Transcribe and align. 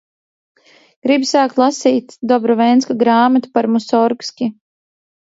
Gribu 1.07 1.27
sākt 1.31 1.59
lasīt 1.61 2.15
Dobrovenska 2.31 2.95
grāmatu 3.01 3.51
par 3.59 3.69
Musorgski. 3.75 4.49